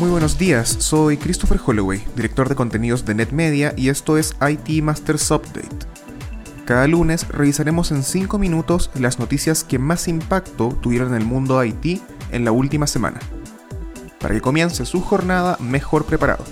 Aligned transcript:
buenos 0.00 0.38
días, 0.38 0.76
soy 0.80 1.16
Christopher 1.16 1.60
Holloway, 1.64 2.04
director 2.16 2.48
de 2.48 2.54
contenidos 2.54 3.04
de 3.04 3.14
NetMedia 3.14 3.72
y 3.76 3.88
esto 3.88 4.18
es 4.18 4.34
IT 4.40 4.82
Masters 4.82 5.30
Update. 5.30 5.86
Cada 6.64 6.86
lunes 6.88 7.28
revisaremos 7.28 7.90
en 7.92 8.02
5 8.02 8.38
minutos 8.38 8.90
las 8.94 9.18
noticias 9.18 9.62
que 9.62 9.78
más 9.78 10.08
impacto 10.08 10.76
tuvieron 10.80 11.08
en 11.08 11.22
el 11.22 11.26
mundo 11.26 11.62
IT 11.64 12.00
en 12.32 12.44
la 12.44 12.52
última 12.52 12.86
semana, 12.86 13.20
para 14.18 14.34
que 14.34 14.40
comience 14.40 14.84
su 14.84 15.00
jornada 15.00 15.56
mejor 15.60 16.04
preparado. 16.04 16.44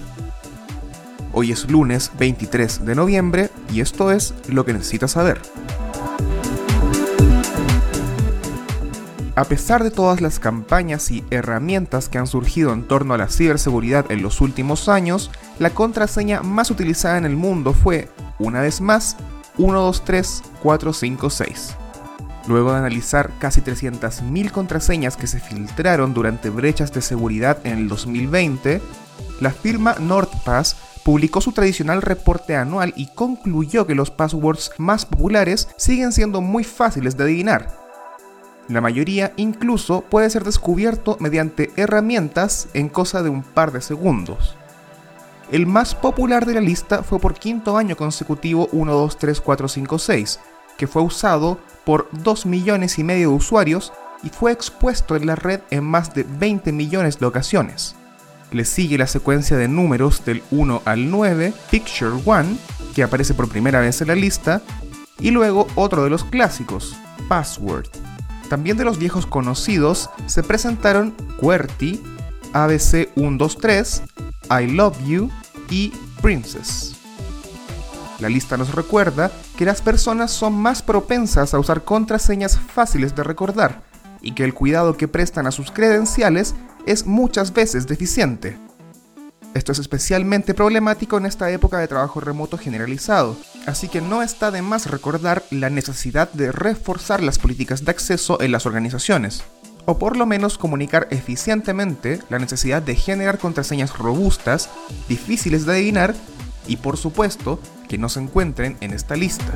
Hoy 1.33 1.51
es 1.51 1.71
lunes 1.71 2.13
23 2.19 2.85
de 2.85 2.95
noviembre 2.95 3.51
y 3.73 3.81
esto 3.81 4.13
es 4.13 4.35
lo 4.49 4.65
que 4.65 4.73
necesitas 4.73 5.13
saber. 5.13 5.41
A 9.43 9.45
pesar 9.45 9.83
de 9.83 9.91
todas 9.91 10.21
las 10.21 10.39
campañas 10.39 11.11
y 11.11 11.25
herramientas 11.31 12.09
que 12.09 12.19
han 12.19 12.29
surgido 12.29 12.73
en 12.73 12.87
torno 12.87 13.15
a 13.15 13.19
la 13.19 13.27
ciberseguridad 13.27 14.13
en 14.13 14.23
los 14.23 14.41
últimos 14.41 14.89
años, 14.89 15.33
la 15.59 15.71
contraseña 15.71 16.43
más 16.43 16.71
utilizada 16.71 17.19
en 17.19 17.25
el 17.25 17.35
mundo 17.35 17.73
fue, 17.73 18.09
una 18.39 18.61
vez 18.61 18.81
más, 18.81 19.17
123456. 19.59 21.75
Luego 22.47 22.71
de 22.71 22.79
analizar 22.79 23.33
casi 23.41 23.63
300.000 23.63 24.53
contraseñas 24.53 25.17
que 25.17 25.27
se 25.27 25.41
filtraron 25.41 26.15
durante 26.15 26.49
brechas 26.49 26.93
de 26.93 27.03
seguridad 27.03 27.59
en 27.65 27.79
el 27.79 27.89
2020, 27.89 28.81
la 29.41 29.51
firma 29.51 29.97
NordPass 29.99 30.77
publicó 31.03 31.41
su 31.41 31.51
tradicional 31.51 32.01
reporte 32.01 32.55
anual 32.55 32.93
y 32.95 33.09
concluyó 33.09 33.89
que 33.89 33.97
los 33.97 34.13
passwords 34.13 34.71
más 34.79 35.05
populares 35.05 35.67
siguen 35.77 36.13
siendo 36.13 36.41
muy 36.41 36.63
fáciles 36.63 37.17
de 37.17 37.25
adivinar, 37.25 37.82
la 38.69 38.81
mayoría 38.81 39.33
incluso 39.37 40.03
puede 40.03 40.31
ser 40.31 40.45
descubierto 40.45 41.17
mediante 41.21 41.71
herramientas 41.77 42.69
en 42.75 42.89
cosa 42.89 43.23
de 43.23 43.29
un 43.29 43.43
par 43.43 43.73
de 43.73 43.81
segundos. 43.81 44.57
El 45.51 45.67
más 45.67 45.95
popular 45.95 46.47
de 46.47 46.55
la 46.55 46.61
lista 46.61 47.03
fue 47.03 47.19
por 47.19 47.35
quinto 47.35 47.77
año 47.77 47.97
consecutivo 47.97 48.69
123456, 48.73 50.41
que 50.79 50.87
fue 50.87 51.03
usado 51.03 51.59
por 51.85 52.09
2 52.13 52.47
millones 52.47 52.99
y 52.99 53.05
medio 53.05 53.31
de 53.31 53.37
usuarios 53.37 53.93
y 54.23 54.31
fue 54.31 54.53
expuesto 54.53 55.17
en 55.17 55.27
la 55.27 55.35
red 55.35 55.61
en 55.71 55.85
más 55.85 56.15
de 56.15 56.25
20 56.25 56.73
millones 56.73 57.19
de 57.19 57.27
ocasiones. 57.27 57.97
Le 58.51 58.65
sigue 58.65 58.99
la 58.99 59.07
secuencia 59.07 59.57
de 59.57 59.69
números 59.69 60.25
del 60.25 60.43
1 60.51 60.83
al 60.85 61.11
9, 61.11 61.53
Picture 61.71 62.13
1, 62.25 62.45
que 62.95 63.03
aparece 63.03 63.35
por 63.35 63.49
primera 63.49 63.81
vez 63.81 64.01
en 64.01 64.09
la 64.09 64.15
lista, 64.15 64.63
y 65.19 65.31
luego 65.31 65.67
otro 65.75 66.05
de 66.05 66.11
los 66.11 66.25
clásicos, 66.25 66.97
Password. 67.29 68.02
También 68.53 68.77
de 68.77 68.85
los 68.85 68.99
viejos 68.99 69.25
conocidos 69.25 70.11
se 70.27 70.43
presentaron 70.43 71.15
QWERTY, 71.41 72.03
ABC 72.53 73.09
123, 73.15 74.03
I 74.51 74.67
Love 74.67 74.99
You 75.07 75.31
y 75.71 75.91
Princess. 76.21 76.95
La 78.21 78.29
lista 78.29 78.59
nos 78.59 78.75
recuerda 78.75 79.33
que 79.57 79.65
las 79.65 79.81
personas 79.81 80.33
son 80.33 80.53
más 80.53 80.83
propensas 80.83 81.55
a 81.55 81.59
usar 81.59 81.85
contraseñas 81.85 82.59
fáciles 82.59 83.17
de 83.17 83.25
recordar 83.25 83.85
y 84.21 84.35
que 84.35 84.45
el 84.45 84.53
cuidado 84.53 84.99
que 84.99 85.09
prestan 85.09 85.47
a 85.47 85.51
sus 85.51 85.71
credenciales 85.71 86.55
es 86.85 87.07
muchas 87.07 87.55
veces 87.55 87.87
deficiente. 87.87 88.59
Esto 89.55 89.73
es 89.73 89.79
especialmente 89.79 90.53
problemático 90.53 91.17
en 91.17 91.25
esta 91.25 91.51
época 91.51 91.79
de 91.79 91.89
trabajo 91.89 92.21
remoto 92.21 92.59
generalizado, 92.59 93.35
así 93.67 93.89
que 93.89 94.01
no 94.01 94.23
está 94.23 94.51
de 94.51 94.63
más 94.63 94.87
recordar 94.87 95.45
la 95.51 95.71
necesidad 95.71 96.33
de 96.33 96.53
reforzar 96.53 97.23
las 97.23 97.39
políticas 97.39 97.85
de 97.85 97.91
acceso 97.91 98.41
en 98.41 98.53
las 98.53 98.67
organizaciones, 98.67 99.43
o 99.85 99.99
por 99.99 100.17
lo 100.17 100.25
menos 100.27 100.59
comunicar 100.59 101.09
eficientemente 101.11 102.21
la 102.31 102.39
necesidad 102.39 102.83
de 102.83 102.95
generar 102.95 103.39
contraseñas 103.39 103.99
robustas, 103.99 104.71
difíciles 105.09 105.67
de 105.67 105.73
adivinar 105.73 106.15
y 106.67 106.77
por 106.77 106.97
supuesto 106.97 107.61
que 107.89 107.99
no 107.99 108.09
se 108.09 108.21
encuentren 108.21 108.77
en 108.81 108.93
esta 108.93 109.17
lista. 109.17 109.53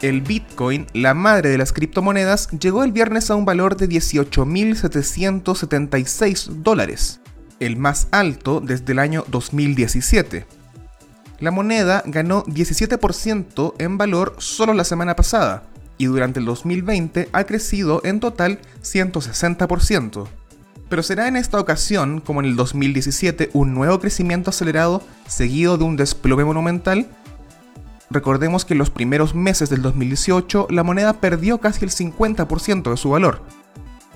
El 0.00 0.22
Bitcoin, 0.22 0.86
la 0.92 1.12
madre 1.12 1.50
de 1.50 1.58
las 1.58 1.72
criptomonedas, 1.72 2.48
llegó 2.50 2.84
el 2.84 2.92
viernes 2.92 3.30
a 3.30 3.34
un 3.34 3.44
valor 3.44 3.76
de 3.76 3.88
18.776 3.88 6.62
dólares, 6.62 7.20
el 7.58 7.76
más 7.76 8.06
alto 8.12 8.60
desde 8.60 8.92
el 8.92 9.00
año 9.00 9.24
2017. 9.26 10.57
La 11.40 11.52
moneda 11.52 12.02
ganó 12.04 12.44
17% 12.44 13.74
en 13.78 13.96
valor 13.96 14.34
solo 14.38 14.74
la 14.74 14.82
semana 14.82 15.14
pasada 15.14 15.62
y 15.96 16.06
durante 16.06 16.40
el 16.40 16.46
2020 16.46 17.28
ha 17.32 17.44
crecido 17.44 18.00
en 18.04 18.18
total 18.18 18.58
160%. 18.82 20.26
Pero 20.88 21.02
será 21.02 21.28
en 21.28 21.36
esta 21.36 21.60
ocasión, 21.60 22.20
como 22.20 22.40
en 22.40 22.46
el 22.46 22.56
2017, 22.56 23.50
un 23.52 23.74
nuevo 23.74 24.00
crecimiento 24.00 24.50
acelerado 24.50 25.02
seguido 25.28 25.78
de 25.78 25.84
un 25.84 25.96
desplome 25.96 26.44
monumental. 26.44 27.06
Recordemos 28.10 28.64
que 28.64 28.74
en 28.74 28.78
los 28.78 28.90
primeros 28.90 29.34
meses 29.34 29.70
del 29.70 29.82
2018 29.82 30.68
la 30.70 30.82
moneda 30.82 31.20
perdió 31.20 31.58
casi 31.58 31.84
el 31.84 31.90
50% 31.90 32.90
de 32.90 32.96
su 32.96 33.10
valor. 33.10 33.42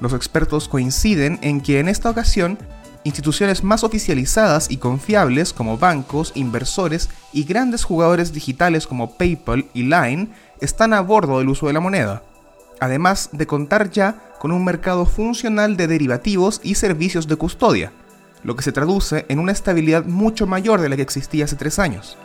Los 0.01 0.15
expertos 0.15 0.67
coinciden 0.67 1.39
en 1.43 1.61
que 1.61 1.79
en 1.79 1.89
esta 1.89 2.11
ocasión 2.11 2.59
instituciones 3.05 3.65
más 3.65 3.85
oficializadas 3.85 4.71
y 4.71 4.77
confiables 4.77 5.53
como 5.53 5.79
bancos, 5.79 6.33
inversores 6.35 7.09
y 7.33 7.45
grandes 7.45 7.85
jugadores 7.85 8.33
digitales 8.33 8.87
como 8.87 9.17
PayPal 9.17 9.67
y 9.75 9.83
Line 9.83 10.29
están 10.61 10.93
a 10.93 11.01
bordo 11.01 11.39
del 11.39 11.49
uso 11.49 11.67
de 11.67 11.73
la 11.73 11.81
moneda, 11.81 12.23
además 12.81 13.31
de 13.33 13.47
contar 13.47 13.91
ya 13.91 14.33
con 14.39 14.53
un 14.53 14.65
mercado 14.65 15.07
funcional 15.07 15.77
de 15.77 15.87
derivativos 15.87 16.61
y 16.63 16.75
servicios 16.75 17.27
de 17.29 17.37
custodia, 17.37 17.93
lo 18.45 18.57
que 18.57 18.63
se 18.63 18.73
traduce 18.73 19.27
en 19.29 19.39
una 19.39 19.53
estabilidad 19.53 20.05
mucho 20.05 20.47
mayor 20.47 20.81
de 20.81 20.89
la 20.89 20.97
que 20.97 21.03
existía 21.03 21.45
hace 21.45 21.57
tres 21.57 21.79
años. 21.79 22.17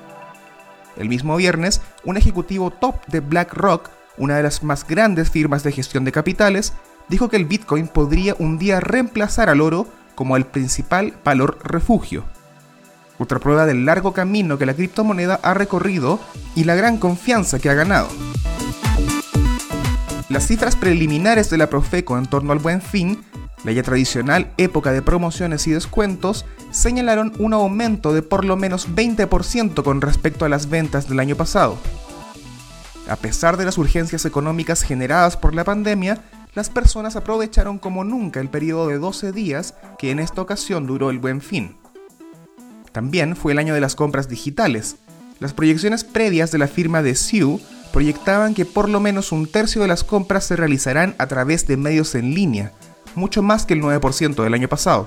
El 0.96 1.10
mismo 1.10 1.36
viernes, 1.36 1.82
un 2.04 2.18
ejecutivo 2.18 2.72
top 2.72 3.06
de 3.08 3.20
BlackRock, 3.20 3.90
una 4.18 4.38
de 4.38 4.44
las 4.44 4.64
más 4.64 4.86
grandes 4.88 5.30
firmas 5.30 5.64
de 5.64 5.72
gestión 5.72 6.06
de 6.06 6.12
capitales, 6.12 6.74
dijo 7.08 7.30
que 7.30 7.36
el 7.38 7.46
Bitcoin 7.46 7.88
podría 7.88 8.36
un 8.40 8.58
día 8.58 8.80
reemplazar 8.80 9.50
al 9.50 9.62
oro 9.62 9.88
como 10.18 10.36
el 10.36 10.48
principal 10.48 11.14
valor 11.24 11.60
refugio. 11.64 12.24
Otra 13.20 13.38
prueba 13.38 13.68
del 13.68 13.86
largo 13.86 14.14
camino 14.14 14.58
que 14.58 14.66
la 14.66 14.74
criptomoneda 14.74 15.40
ha 15.44 15.54
recorrido 15.54 16.20
y 16.56 16.64
la 16.64 16.74
gran 16.74 16.98
confianza 16.98 17.60
que 17.60 17.70
ha 17.70 17.76
ganado. 17.76 18.08
Las 20.28 20.48
cifras 20.48 20.76
preliminares 20.76 21.52
de 21.52 21.60
la 21.60 21.70
Profeco 21.70 22.18
en 22.18 22.26
torno 22.26 22.52
al 22.52 22.58
buen 22.58 22.82
fin, 22.82 23.24
la 23.64 23.72
ya 23.72 23.84
tradicional 23.84 24.52
época 24.58 24.92
de 24.92 25.04
promociones 25.04 25.68
y 25.68 25.72
descuentos, 25.72 26.46
señalaron 26.72 27.32
un 27.38 27.54
aumento 27.54 28.12
de 28.12 28.24
por 28.24 28.44
lo 28.44 28.58
menos 28.58 28.90
20% 28.90 29.84
con 29.84 30.02
respecto 30.02 30.46
a 30.46 30.50
las 30.50 30.68
ventas 30.68 31.08
del 31.08 31.20
año 31.20 31.36
pasado. 31.36 31.78
A 33.08 33.16
pesar 33.18 33.56
de 33.56 33.66
las 33.66 33.78
urgencias 33.78 34.26
económicas 34.26 34.82
generadas 34.82 35.38
por 35.38 35.54
la 35.54 35.64
pandemia, 35.64 36.24
las 36.54 36.70
personas 36.70 37.16
aprovecharon 37.16 37.78
como 37.78 38.04
nunca 38.04 38.40
el 38.40 38.50
periodo 38.50 38.88
de 38.88 38.98
12 38.98 39.32
días 39.32 39.76
que 40.00 40.12
en 40.12 40.20
esta 40.20 40.42
ocasión 40.42 40.88
duró 40.88 41.10
el 41.10 41.20
buen 41.20 41.42
fin. 41.42 41.78
También 42.92 43.36
fue 43.36 43.52
el 43.52 43.60
año 43.60 43.74
de 43.74 43.82
las 43.82 43.96
compras 43.96 44.28
digitales. 44.28 44.96
Las 45.40 45.54
proyecciones 45.54 46.04
previas 46.04 46.52
de 46.52 46.58
la 46.58 46.68
firma 46.68 47.04
de 47.04 47.16
Sue 47.16 47.60
proyectaban 47.94 48.54
que 48.54 48.66
por 48.66 48.90
lo 48.90 49.00
menos 49.00 49.32
un 49.32 49.48
tercio 49.48 49.82
de 49.82 49.88
las 49.88 50.04
compras 50.04 50.46
se 50.46 50.56
realizarán 50.56 51.16
a 51.20 51.28
través 51.28 51.68
de 51.68 51.78
medios 51.78 52.16
en 52.16 52.34
línea, 52.34 52.72
mucho 53.16 53.44
más 53.44 53.66
que 53.66 53.74
el 53.76 53.82
9% 53.82 54.44
del 54.44 54.54
año 54.54 54.68
pasado. 54.68 55.06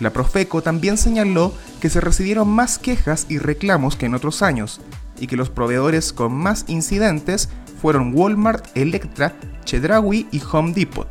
La 0.00 0.12
Profeco 0.12 0.62
también 0.62 0.98
señaló 0.98 1.54
que 1.80 1.88
se 1.88 2.00
recibieron 2.00 2.48
más 2.48 2.78
quejas 2.78 3.26
y 3.28 3.38
reclamos 3.38 3.94
que 3.94 4.06
en 4.06 4.14
otros 4.14 4.42
años, 4.42 4.80
y 5.20 5.28
que 5.28 5.36
los 5.36 5.50
proveedores 5.50 6.12
con 6.12 6.32
más 6.32 6.64
incidentes 6.66 7.48
fueron 7.80 8.12
Walmart, 8.12 8.66
Electra, 8.76 9.34
Chedraui 9.64 10.26
y 10.30 10.42
Home 10.50 10.72
Depot. 10.72 11.08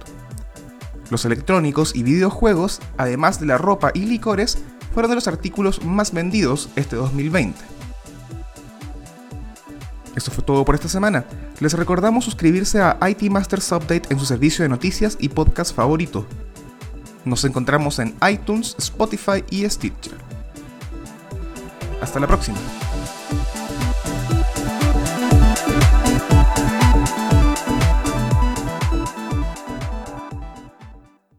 Los 1.09 1.25
electrónicos 1.25 1.95
y 1.95 2.03
videojuegos, 2.03 2.79
además 2.97 3.39
de 3.39 3.45
la 3.45 3.57
ropa 3.57 3.91
y 3.93 4.05
licores, 4.05 4.57
fueron 4.93 5.11
de 5.11 5.15
los 5.15 5.27
artículos 5.27 5.83
más 5.83 6.13
vendidos 6.13 6.69
este 6.75 6.95
2020. 6.95 7.59
Eso 10.15 10.31
fue 10.31 10.43
todo 10.43 10.65
por 10.65 10.75
esta 10.75 10.89
semana. 10.89 11.25
Les 11.59 11.73
recordamos 11.73 12.25
suscribirse 12.25 12.81
a 12.81 12.97
IT 13.07 13.23
Masters 13.29 13.71
Update 13.71 14.03
en 14.09 14.19
su 14.19 14.25
servicio 14.25 14.63
de 14.63 14.69
noticias 14.69 15.17
y 15.19 15.29
podcast 15.29 15.75
favorito. 15.75 16.25
Nos 17.23 17.43
encontramos 17.45 17.99
en 17.99 18.15
iTunes, 18.29 18.75
Spotify 18.77 19.43
y 19.49 19.69
Stitcher. 19.69 20.17
Hasta 22.01 22.19
la 22.19 22.27
próxima. 22.27 22.57